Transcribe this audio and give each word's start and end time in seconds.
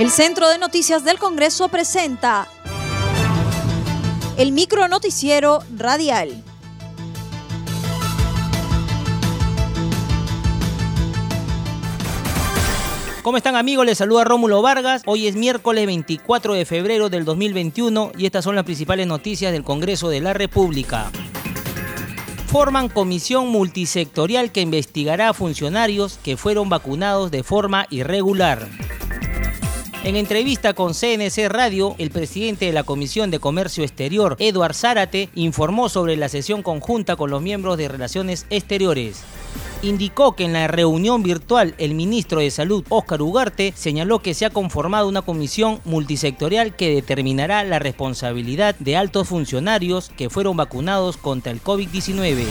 El 0.00 0.10
Centro 0.10 0.48
de 0.48 0.56
Noticias 0.56 1.04
del 1.04 1.18
Congreso 1.18 1.68
presenta 1.68 2.48
el 4.38 4.50
micro 4.50 4.88
noticiero 4.88 5.62
radial. 5.76 6.42
¿Cómo 13.20 13.36
están 13.36 13.56
amigos? 13.56 13.84
Les 13.84 13.98
saluda 13.98 14.24
Rómulo 14.24 14.62
Vargas. 14.62 15.02
Hoy 15.04 15.26
es 15.26 15.36
miércoles 15.36 15.84
24 15.84 16.54
de 16.54 16.64
febrero 16.64 17.10
del 17.10 17.26
2021 17.26 18.12
y 18.16 18.24
estas 18.24 18.44
son 18.44 18.54
las 18.54 18.64
principales 18.64 19.06
noticias 19.06 19.52
del 19.52 19.64
Congreso 19.64 20.08
de 20.08 20.20
la 20.22 20.32
República. 20.32 21.10
Forman 22.46 22.88
comisión 22.88 23.48
multisectorial 23.48 24.50
que 24.50 24.62
investigará 24.62 25.28
a 25.28 25.34
funcionarios 25.34 26.18
que 26.24 26.38
fueron 26.38 26.70
vacunados 26.70 27.30
de 27.30 27.42
forma 27.42 27.86
irregular. 27.90 28.66
En 30.02 30.16
entrevista 30.16 30.72
con 30.72 30.94
CNC 30.94 31.48
Radio, 31.50 31.94
el 31.98 32.10
presidente 32.10 32.64
de 32.64 32.72
la 32.72 32.84
Comisión 32.84 33.30
de 33.30 33.38
Comercio 33.38 33.84
Exterior, 33.84 34.36
Eduard 34.38 34.74
Zárate, 34.74 35.28
informó 35.34 35.90
sobre 35.90 36.16
la 36.16 36.28
sesión 36.30 36.62
conjunta 36.62 37.16
con 37.16 37.30
los 37.30 37.42
miembros 37.42 37.76
de 37.76 37.88
Relaciones 37.88 38.46
Exteriores 38.48 39.24
indicó 39.82 40.36
que 40.36 40.44
en 40.44 40.52
la 40.52 40.68
reunión 40.68 41.22
virtual 41.22 41.74
el 41.78 41.94
ministro 41.94 42.40
de 42.40 42.50
Salud, 42.50 42.84
Óscar 42.88 43.22
Ugarte, 43.22 43.72
señaló 43.72 44.20
que 44.20 44.34
se 44.34 44.44
ha 44.44 44.50
conformado 44.50 45.08
una 45.08 45.22
comisión 45.22 45.78
multisectorial 45.84 46.76
que 46.76 46.94
determinará 46.94 47.64
la 47.64 47.78
responsabilidad 47.78 48.74
de 48.78 48.96
altos 48.96 49.28
funcionarios 49.28 50.10
que 50.10 50.28
fueron 50.28 50.56
vacunados 50.56 51.16
contra 51.16 51.52
el 51.52 51.62
COVID-19. 51.62 52.44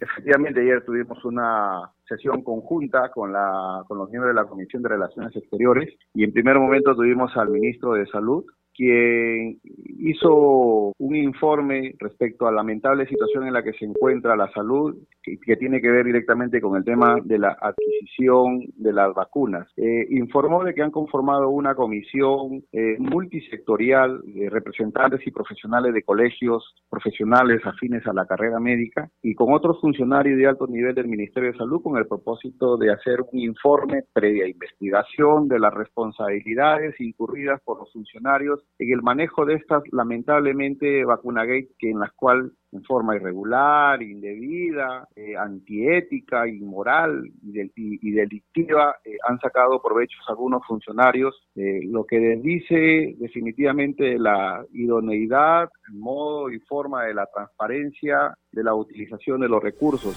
Efectivamente, 0.00 0.60
ayer 0.60 0.84
tuvimos 0.84 1.24
una 1.24 1.91
sesión 2.16 2.42
conjunta 2.42 3.10
con, 3.10 3.32
la, 3.32 3.84
con 3.86 3.98
los 3.98 4.10
miembros 4.10 4.34
de 4.34 4.40
la 4.40 4.48
Comisión 4.48 4.82
de 4.82 4.90
Relaciones 4.90 5.34
Exteriores 5.36 5.94
y 6.14 6.24
en 6.24 6.32
primer 6.32 6.58
momento 6.58 6.94
tuvimos 6.94 7.36
al 7.36 7.50
ministro 7.50 7.92
de 7.94 8.06
Salud, 8.06 8.44
quien 8.74 9.60
hizo 9.98 10.92
un 10.98 11.16
informe 11.16 11.94
respecto 11.98 12.46
a 12.46 12.50
la 12.50 12.62
lamentable 12.62 13.06
situación 13.06 13.46
en 13.46 13.52
la 13.52 13.62
que 13.62 13.72
se 13.72 13.84
encuentra 13.84 14.36
la 14.36 14.50
salud, 14.52 14.96
que, 15.22 15.56
tiene 15.56 15.80
que 15.80 15.90
ver 15.90 16.06
directamente 16.06 16.60
con 16.60 16.76
el 16.76 16.84
tema 16.84 17.16
de 17.24 17.38
la 17.38 17.56
adquisición 17.60 18.64
de 18.76 18.92
las 18.92 19.14
vacunas. 19.14 19.68
Eh, 19.76 20.06
informó 20.10 20.64
de 20.64 20.74
que 20.74 20.82
han 20.82 20.90
conformado 20.90 21.50
una 21.50 21.74
comisión 21.74 22.62
eh, 22.72 22.96
multisectorial 22.98 24.20
de 24.24 24.48
representantes 24.48 25.26
y 25.26 25.30
profesionales 25.30 25.92
de 25.92 26.02
colegios 26.02 26.74
profesionales 26.88 27.60
afines 27.64 28.06
a 28.06 28.12
la 28.12 28.26
carrera 28.26 28.58
médica 28.58 29.08
y 29.22 29.34
con 29.34 29.52
otros 29.52 29.80
funcionarios 29.80 30.38
de 30.38 30.46
alto 30.46 30.66
nivel 30.66 30.94
del 30.94 31.08
Ministerio 31.08 31.52
de 31.52 31.58
Salud 31.58 31.82
con 31.82 31.96
el 31.96 32.06
propósito 32.06 32.76
de 32.76 32.92
hacer 32.92 33.20
un 33.32 33.40
informe 33.40 34.04
previa 34.12 34.48
investigación 34.48 35.48
de 35.48 35.58
las 35.58 35.74
responsabilidades 35.74 36.98
incurridas 37.00 37.60
por 37.64 37.78
los 37.78 37.92
funcionarios 37.92 38.61
en 38.78 38.92
el 38.92 39.02
manejo 39.02 39.44
de 39.44 39.54
estas 39.54 39.82
lamentablemente 39.92 41.04
vacunagate 41.04 41.68
en 41.80 42.00
las 42.00 42.12
cuales 42.12 42.52
en 42.72 42.82
forma 42.84 43.16
irregular, 43.16 44.02
indebida, 44.02 45.06
eh, 45.14 45.36
antiética, 45.36 46.48
inmoral 46.48 47.22
y, 47.42 48.10
delictiva 48.12 48.96
eh, 49.04 49.16
han 49.28 49.38
sacado 49.40 49.80
provechos 49.82 50.20
algunos 50.28 50.62
funcionarios, 50.66 51.34
eh, 51.54 51.80
lo 51.84 52.04
que 52.04 52.18
dice 52.42 53.14
definitivamente 53.18 54.18
la 54.18 54.64
idoneidad, 54.72 55.68
modo 55.90 56.50
y 56.50 56.58
forma 56.60 57.04
de 57.04 57.14
la 57.14 57.26
transparencia 57.26 58.34
de 58.50 58.64
la 58.64 58.74
utilización 58.74 59.42
de 59.42 59.48
los 59.48 59.62
recursos. 59.62 60.16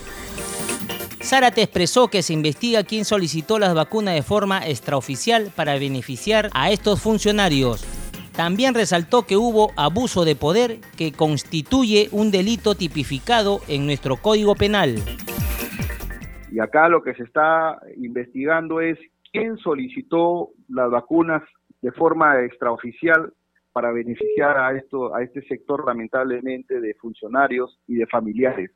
Zárate 1.22 1.64
expresó 1.64 2.08
que 2.08 2.22
se 2.22 2.34
investiga 2.34 2.84
quién 2.84 3.04
solicitó 3.04 3.58
las 3.58 3.74
vacunas 3.74 4.14
de 4.14 4.22
forma 4.22 4.66
extraoficial 4.66 5.52
para 5.56 5.74
beneficiar 5.74 6.50
a 6.54 6.72
estos 6.72 7.02
funcionarios. 7.02 7.95
También 8.36 8.74
resaltó 8.74 9.26
que 9.26 9.38
hubo 9.38 9.72
abuso 9.78 10.26
de 10.26 10.36
poder 10.36 10.82
que 10.98 11.14
constituye 11.14 12.10
un 12.12 12.32
delito 12.32 12.76
tipificado 12.76 13.60
en 13.70 13.86
nuestro 13.86 14.18
Código 14.18 14.56
Penal. 14.56 14.96
Y 16.52 16.60
acá 16.60 16.90
lo 16.90 17.02
que 17.02 17.14
se 17.14 17.24
está 17.24 17.80
investigando 17.96 18.82
es 18.82 19.00
quién 19.32 19.58
solicitó 19.58 20.50
las 20.68 20.92
vacunas 20.92 21.44
de 21.82 21.94
forma 21.94 22.44
extraoficial 22.44 23.32
para 23.72 23.92
beneficiar 23.92 24.58
a 24.58 24.76
esto 24.76 25.16
a 25.16 25.24
este 25.24 25.42
sector 25.48 25.86
lamentablemente 25.86 26.82
de 26.82 26.94
funcionarios 26.96 27.80
y 27.88 27.96
de 27.96 28.06
familiares. 28.06 28.72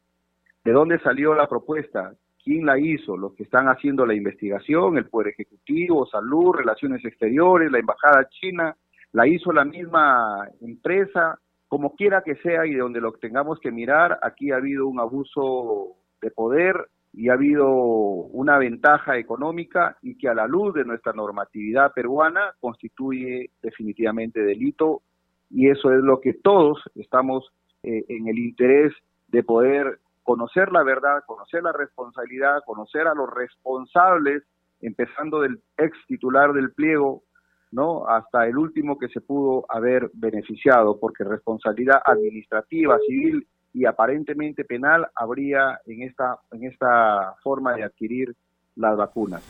¿De 0.64 0.72
dónde 0.72 1.00
salió 1.00 1.34
la 1.36 1.48
propuesta? 1.48 2.14
¿Quién 2.44 2.66
la 2.66 2.80
hizo? 2.80 3.18
Los 3.18 3.34
que 3.34 3.44
están 3.44 3.68
haciendo 3.68 4.06
la 4.06 4.14
investigación, 4.14 4.98
el 4.98 5.10
Poder 5.10 5.30
Ejecutivo, 5.30 6.06
Salud, 6.06 6.54
Relaciones 6.54 7.04
Exteriores, 7.04 7.72
la 7.72 7.80
Embajada 7.80 8.28
China, 8.30 8.76
la 9.12 9.28
hizo 9.28 9.52
la 9.52 9.66
misma 9.66 10.48
empresa, 10.62 11.40
como 11.68 11.96
quiera 11.96 12.22
que 12.24 12.36
sea 12.36 12.66
y 12.66 12.74
de 12.74 12.80
donde 12.80 13.02
lo 13.02 13.12
tengamos 13.14 13.60
que 13.60 13.72
mirar, 13.72 14.20
aquí 14.22 14.52
ha 14.52 14.58
habido 14.58 14.88
un 14.88 15.00
abuso 15.00 15.96
de 16.22 16.32
poder 16.32 16.76
y 17.14 17.30
ha 17.30 17.34
habido 17.34 17.68
una 17.70 18.58
ventaja 18.58 19.18
económica 19.18 19.98
y 20.02 20.18
que 20.18 20.30
a 20.30 20.36
la 20.36 20.48
luz 20.48 20.74
de 20.74 20.86
nuestra 20.86 21.14
normatividad 21.14 21.92
peruana 21.94 22.54
constituye 22.60 23.50
definitivamente 23.62 24.42
delito 24.42 25.02
y 25.50 25.70
eso 25.70 25.92
es 25.92 26.02
lo 26.02 26.22
que 26.22 26.34
todos 26.34 26.80
estamos 26.96 27.52
eh, 27.84 28.06
en 28.10 28.28
el 28.28 28.38
interés 28.38 28.94
de 29.30 29.44
poder 29.44 30.00
conocer 30.24 30.72
la 30.72 30.84
verdad, 30.84 31.24
conocer 31.26 31.64
la 31.64 31.72
responsabilidad, 31.72 32.60
conocer 32.66 33.08
a 33.08 33.16
los 33.16 33.30
responsables, 33.34 34.44
empezando 34.82 35.42
del 35.42 35.60
ex 35.78 35.98
titular 36.08 36.54
del 36.54 36.72
pliego, 36.72 37.24
¿no? 37.72 38.08
hasta 38.08 38.46
el 38.48 38.58
último 38.58 38.98
que 38.98 39.10
se 39.10 39.22
pudo 39.22 39.66
haber 39.70 40.10
beneficiado, 40.14 41.00
porque 41.00 41.24
responsabilidad 41.24 42.02
administrativa, 42.06 42.98
civil 43.08 43.48
y 43.74 43.86
aparentemente 43.86 44.66
penal 44.66 45.08
habría 45.16 45.80
en 45.86 46.04
esta, 46.04 46.38
en 46.52 46.66
esta 46.66 47.36
forma 47.44 47.76
de 47.76 47.84
adquirir 47.84 48.36
las 48.76 48.98
vacunas. 48.98 49.44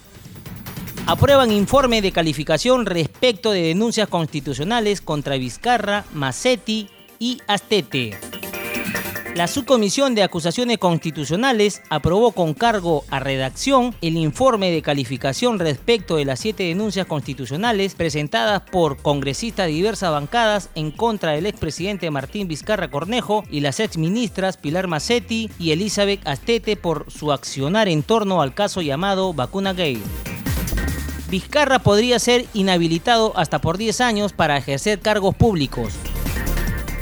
Aprueban 1.08 1.52
informe 1.52 2.02
de 2.02 2.12
calificación 2.12 2.86
respecto 2.86 3.52
de 3.52 3.62
denuncias 3.62 4.08
constitucionales 4.10 5.02
contra 5.02 5.38
Vizcarra, 5.38 6.04
Macetti 6.14 6.88
y 7.18 7.40
Astete. 7.48 8.29
La 9.36 9.48
Subcomisión 9.48 10.16
de 10.16 10.24
Acusaciones 10.24 10.80
Constitucionales 10.80 11.82
aprobó 11.90 12.34
con 12.34 12.54
cargo 12.54 13.06
a 13.10 13.20
redacción 13.20 13.96
el 14.02 14.18
informe 14.18 14.72
de 14.72 14.82
calificación 14.82 15.60
respecto 15.60 16.18
de 16.18 16.26
las 16.26 16.40
siete 16.40 16.64
denuncias 16.64 17.06
constitucionales 17.06 17.96
presentadas 17.96 18.62
por 18.62 19.02
congresistas 19.02 19.68
de 19.68 19.74
diversas 19.74 20.12
bancadas 20.12 20.70
en 20.76 20.92
contra 20.92 21.32
del 21.32 21.46
expresidente 21.46 22.12
Martín 22.12 22.48
Vizcarra 22.48 22.90
Cornejo 22.90 23.44
y 23.50 23.62
las 23.62 23.80
exministras 23.80 24.58
Pilar 24.58 24.88
Macetti 24.88 25.50
y 25.58 25.72
Elizabeth 25.72 26.28
Astete 26.28 26.76
por 26.76 27.10
su 27.10 27.32
accionar 27.32 27.88
en 27.88 28.04
torno 28.04 28.42
al 28.42 28.54
caso 28.54 28.82
llamado 28.82 29.34
Vacuna 29.34 29.74
Gay. 29.74 30.02
Vizcarra 31.30 31.80
podría 31.80 32.18
ser 32.20 32.46
inhabilitado 32.54 33.34
hasta 33.38 33.62
por 33.62 33.78
10 33.78 34.02
años 34.02 34.34
para 34.34 34.58
ejercer 34.58 35.00
cargos 35.00 35.36
públicos. 35.36 35.94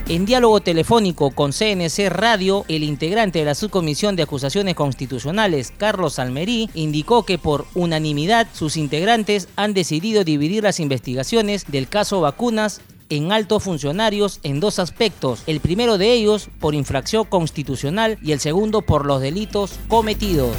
En 0.10 0.26
diálogo 0.26 0.62
telefónico 0.62 1.32
con 1.32 1.52
CNC 1.52 2.08
Radio, 2.10 2.64
el 2.70 2.84
integrante 2.84 3.40
de 3.40 3.46
la 3.46 3.56
Subcomisión 3.56 4.16
de 4.16 4.24
Acusaciones 4.24 4.74
Constitucionales, 4.74 5.74
Carlos 5.78 6.18
Almerí, 6.18 6.70
indicó 6.74 7.26
que 7.26 7.38
por 7.38 7.66
unanimidad 7.76 8.48
sus 8.54 8.78
integrantes 8.78 9.50
han 9.58 9.74
decidido 9.74 10.24
dividir 10.24 10.64
las 10.64 10.80
investigaciones 10.80 11.70
del 11.70 11.90
caso 11.90 12.22
vacunas 12.22 12.82
en 13.10 13.34
altos 13.34 13.66
funcionarios 13.66 14.40
en 14.44 14.62
dos 14.62 14.80
aspectos. 14.80 15.44
El 15.46 15.60
primero 15.60 15.98
de 15.98 16.14
ellos 16.14 16.50
por 16.62 16.74
infracción 16.74 17.26
constitucional 17.26 18.18
y 18.22 18.32
el 18.32 18.40
segundo 18.40 18.84
por 18.84 19.06
los 19.06 19.20
delitos 19.20 19.78
cometidos. 19.90 20.56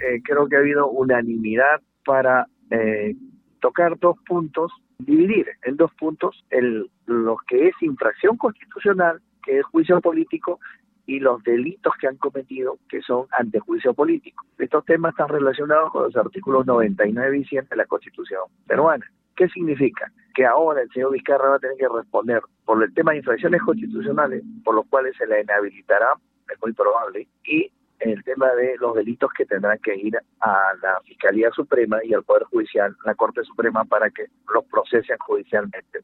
Eh, 0.00 0.22
creo 0.24 0.48
que 0.48 0.56
ha 0.56 0.60
habido 0.60 0.88
unanimidad 0.88 1.82
para 2.06 2.48
eh, 2.70 3.16
tocar 3.60 3.98
dos 3.98 4.16
puntos 4.26 4.72
dividir 4.98 5.46
en 5.62 5.76
dos 5.76 5.92
puntos 5.94 6.44
el, 6.50 6.90
lo 7.06 7.36
que 7.48 7.68
es 7.68 7.74
infracción 7.80 8.36
constitucional, 8.36 9.20
que 9.42 9.58
es 9.58 9.64
juicio 9.66 10.00
político, 10.00 10.60
y 11.06 11.20
los 11.20 11.42
delitos 11.42 11.92
que 12.00 12.06
han 12.06 12.16
cometido, 12.16 12.78
que 12.88 13.02
son 13.02 13.26
ante 13.38 13.60
juicio 13.60 13.92
político. 13.92 14.44
Estos 14.58 14.84
temas 14.84 15.12
están 15.12 15.28
relacionados 15.28 15.90
con 15.92 16.04
los 16.04 16.16
artículos 16.16 16.66
99 16.66 17.38
y 17.38 17.44
100 17.44 17.68
de 17.68 17.76
la 17.76 17.84
Constitución 17.86 18.42
peruana. 18.66 19.06
¿Qué 19.36 19.48
significa? 19.48 20.10
Que 20.34 20.46
ahora 20.46 20.82
el 20.82 20.90
señor 20.90 21.12
Vizcarra 21.12 21.50
va 21.50 21.56
a 21.56 21.58
tener 21.58 21.76
que 21.76 21.88
responder 21.88 22.42
por 22.64 22.82
el 22.82 22.94
tema 22.94 23.12
de 23.12 23.18
infracciones 23.18 23.60
constitucionales, 23.62 24.42
por 24.64 24.74
los 24.74 24.86
cuales 24.86 25.14
se 25.16 25.26
le 25.26 25.42
inhabilitará, 25.42 26.14
es 26.50 26.58
muy 26.62 26.72
probable, 26.72 27.26
y 27.44 27.70
el 28.00 28.22
tema 28.24 28.50
de 28.52 28.76
los 28.78 28.94
delitos 28.94 29.30
que 29.36 29.46
tendrán 29.46 29.78
que 29.78 29.94
ir 29.96 30.16
a 30.40 30.72
la 30.82 31.00
Fiscalía 31.04 31.50
Suprema 31.50 31.98
y 32.04 32.14
al 32.14 32.24
Poder 32.24 32.44
Judicial, 32.44 32.94
la 33.04 33.14
Corte 33.14 33.42
Suprema, 33.44 33.84
para 33.84 34.10
que 34.10 34.26
los 34.52 34.64
procesen 34.66 35.16
judicialmente. 35.18 36.00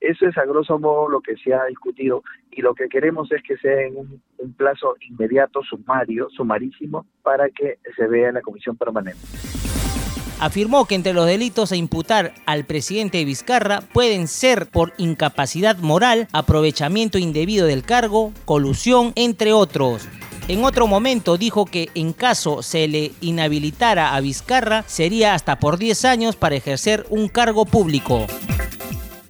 Eso 0.00 0.26
es 0.28 0.38
a 0.38 0.44
grosso 0.44 0.78
modo 0.78 1.08
lo 1.08 1.20
que 1.20 1.36
se 1.36 1.52
ha 1.52 1.64
discutido 1.64 2.22
y 2.50 2.62
lo 2.62 2.74
que 2.74 2.88
queremos 2.88 3.30
es 3.32 3.42
que 3.42 3.56
sea 3.56 3.82
en 3.82 3.96
un, 3.96 4.22
un 4.38 4.52
plazo 4.52 4.94
inmediato, 5.00 5.62
sumario, 5.62 6.28
sumarísimo, 6.30 7.06
para 7.22 7.48
que 7.50 7.78
se 7.96 8.06
vea 8.06 8.28
en 8.28 8.34
la 8.34 8.42
Comisión 8.42 8.76
Permanente. 8.76 9.18
Afirmó 10.40 10.86
que 10.86 10.94
entre 10.94 11.14
los 11.14 11.26
delitos 11.26 11.72
a 11.72 11.76
imputar 11.76 12.32
al 12.46 12.64
presidente 12.64 13.24
Vizcarra 13.24 13.80
pueden 13.92 14.28
ser 14.28 14.66
por 14.70 14.92
incapacidad 14.96 15.76
moral, 15.78 16.28
aprovechamiento 16.32 17.18
indebido 17.18 17.66
del 17.66 17.82
cargo, 17.82 18.32
colusión, 18.44 19.12
entre 19.16 19.52
otros. 19.52 20.08
En 20.48 20.64
otro 20.64 20.86
momento 20.86 21.36
dijo 21.36 21.66
que 21.66 21.88
en 21.94 22.14
caso 22.14 22.62
se 22.62 22.88
le 22.88 23.10
inhabilitara 23.20 24.14
a 24.16 24.20
Vizcarra 24.22 24.80
sería 24.84 25.34
hasta 25.34 25.56
por 25.56 25.76
10 25.76 26.06
años 26.06 26.36
para 26.36 26.54
ejercer 26.54 27.04
un 27.10 27.28
cargo 27.28 27.66
público. 27.66 28.24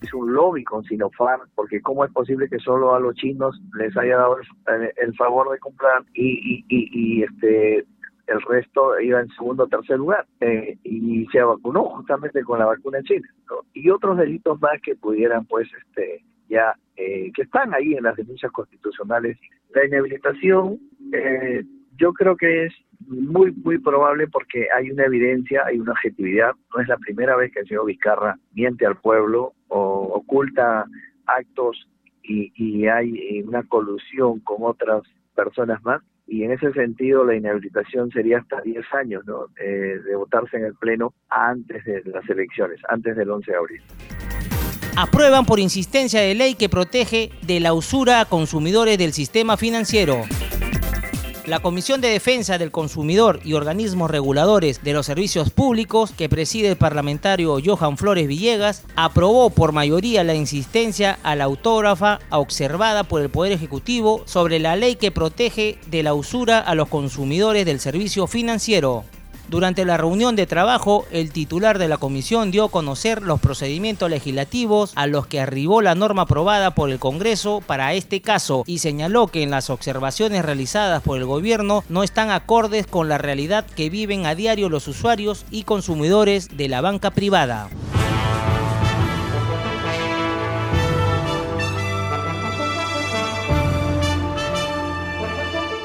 Es 0.01 0.15
un 0.15 0.33
lobby 0.33 0.63
con 0.63 0.85
Sinopharm, 0.85 1.49
porque 1.57 1.83
cómo 1.83 2.05
es 2.05 2.13
posible 2.13 2.49
que 2.49 2.61
solo 2.61 2.95
a 2.95 3.01
los 3.01 3.17
chinos 3.17 3.61
les 3.77 3.97
haya 3.97 4.17
dado 4.17 4.37
el, 4.97 5.17
favor 5.17 5.51
de 5.51 5.59
comprar 5.59 6.05
y, 6.15 7.25
este 7.25 7.85
el 8.29 8.43
resto 8.43 9.01
iba 9.01 9.21
en 9.21 9.29
segundo 9.31 9.65
o 9.65 9.67
tercer 9.67 9.97
lugar 9.97 10.25
eh, 10.41 10.77
y 10.85 11.27
se 11.33 11.43
vacunó 11.43 11.85
justamente 11.97 12.45
con 12.45 12.61
la 12.61 12.67
vacuna 12.67 13.03
china 13.03 13.27
y 13.73 13.89
otros 13.91 14.19
delitos 14.19 14.61
más 14.61 14.81
que 14.83 14.95
pudieran 14.95 15.47
pues 15.47 15.67
este 15.83 16.23
ya 16.49 16.75
eh, 16.97 17.31
que 17.35 17.43
están 17.43 17.75
ahí 17.75 17.95
en 17.95 18.05
las 18.05 18.17
denuncias 18.17 18.51
constitucionales. 18.53 19.39
La 19.75 19.87
inhabilitación 19.87 20.79
eh, 21.13 21.65
yo 21.97 22.13
creo 22.13 22.37
que 22.37 22.67
es 22.67 22.73
muy, 23.07 23.53
muy 23.53 23.79
probable 23.79 24.29
porque 24.29 24.67
hay 24.77 24.91
una 24.91 25.05
evidencia, 25.05 25.65
hay 25.67 25.79
una 25.79 25.93
objetividad. 25.93 26.53
No 26.75 26.83
es 26.83 26.89
la 26.89 26.97
primera 26.97 27.37
vez 27.37 27.53
que 27.53 27.61
el 27.61 27.69
señor 27.69 27.87
Vizcarra 27.87 28.39
miente 28.53 28.87
al 28.87 28.97
pueblo 28.97 29.53
o 29.69 30.03
oculta 30.15 30.87
actos 31.27 31.89
y, 32.23 32.87
hay 32.87 33.43
una 33.43 33.63
colusión 33.63 34.41
con 34.41 34.59
otras 34.61 35.03
personas 35.35 35.83
más. 35.83 36.03
Y 36.27 36.43
en 36.43 36.53
ese 36.53 36.73
sentido, 36.75 37.25
la 37.25 37.35
inhabilitación 37.35 38.11
sería 38.11 38.39
hasta 38.39 38.61
10 38.61 38.85
años 38.93 39.25
¿no? 39.27 39.47
Eh, 39.59 39.99
de 40.05 40.15
votarse 40.15 40.59
en 40.59 40.67
el 40.67 40.75
Pleno 40.75 41.15
antes 41.31 41.83
de 41.87 42.03
las 42.05 42.29
elecciones, 42.29 42.81
antes 42.89 43.17
del 43.17 43.31
11 43.31 43.51
de 43.51 43.57
abril 43.57 43.83
aprueban 45.01 45.47
por 45.47 45.61
insistencia 45.61 46.21
de 46.21 46.35
ley 46.35 46.57
que 46.57 46.69
protege 46.69 47.31
de 47.43 47.61
la 47.61 47.73
usura 47.73 48.21
a 48.21 48.25
consumidores 48.25 48.99
del 48.99 49.13
sistema 49.13 49.57
financiero. 49.57 50.25
La 51.49 51.61
Comisión 51.61 52.03
de 52.03 52.11
Defensa 52.11 52.59
del 52.59 52.71
Consumidor 52.71 53.41
y 53.43 53.55
organismos 53.55 54.11
reguladores 54.11 54.83
de 54.85 54.93
los 54.93 55.07
servicios 55.07 55.49
públicos 55.49 56.13
que 56.13 56.29
preside 56.29 56.69
el 56.69 56.77
parlamentario 56.77 57.57
Johan 57.65 57.97
Flores 57.97 58.29
Villegas 58.29 58.83
aprobó 58.97 59.49
por 59.49 59.73
mayoría 59.73 60.25
la 60.25 60.35
insistencia 60.35 61.19
a 61.23 61.37
la 61.37 61.45
autógrafa 61.45 62.19
observada 62.29 63.05
por 63.05 63.23
el 63.23 63.31
Poder 63.31 63.53
Ejecutivo 63.53 64.21
sobre 64.27 64.59
la 64.59 64.77
ley 64.77 64.97
que 64.97 65.11
protege 65.11 65.79
de 65.87 66.03
la 66.03 66.13
usura 66.13 66.59
a 66.59 66.75
los 66.75 66.89
consumidores 66.89 67.65
del 67.65 67.81
servicio 67.81 68.27
financiero. 68.27 69.05
Durante 69.49 69.87
la 69.87 69.97
reunión 69.97 70.37
de 70.37 70.47
trabajo, 70.47 71.07
el 71.11 71.33
titular 71.33 71.79
de 71.79 71.89
la 71.89 71.97
comisión 71.97 72.51
dio 72.51 72.65
a 72.65 72.71
conocer 72.71 73.23
los 73.23 73.41
procedimientos 73.41 74.11
legislativos 74.11 74.93
a 74.95 75.07
los 75.07 75.27
que 75.27 75.41
arribó 75.41 75.81
la 75.81 75.95
norma 75.95 76.23
aprobada 76.23 76.75
por 76.75 76.91
el 76.91 76.99
Congreso 76.99 77.63
para 77.67 77.95
este 77.95 78.21
caso 78.21 78.63
y 78.67 78.81
señaló 78.81 79.29
que 79.29 79.43
en 79.43 79.51
las 79.51 79.71
observaciones 79.71 80.45
realizadas 80.45 81.03
por 81.03 81.17
el 81.17 81.25
gobierno 81.25 81.83
no 81.89 82.03
están 82.03 82.31
acordes 82.31 82.87
con 82.87 83.09
la 83.09 83.17
realidad 83.17 83.65
que 83.65 83.89
viven 83.89 84.27
a 84.27 84.35
diario 84.35 84.69
los 84.69 84.87
usuarios 84.87 85.47
y 85.51 85.63
consumidores 85.65 86.57
de 86.59 86.69
la 86.69 86.83
banca 86.83 87.11
privada. 87.11 87.71